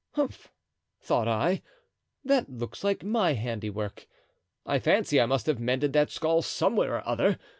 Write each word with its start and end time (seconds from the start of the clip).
'Humph!' 0.13 0.51
thought 0.99 1.27
I, 1.27 1.61
'that 2.23 2.49
looks 2.49 2.83
like 2.83 3.03
my 3.03 3.33
handiwork; 3.33 4.07
I 4.65 4.79
fancy 4.79 5.21
I 5.21 5.27
must 5.27 5.45
have 5.45 5.59
mended 5.59 5.93
that 5.93 6.09
skull 6.09 6.41
somewhere 6.41 6.95
or 6.95 7.07
other. 7.07 7.37